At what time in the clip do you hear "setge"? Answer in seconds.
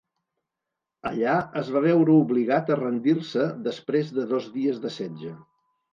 5.01-5.37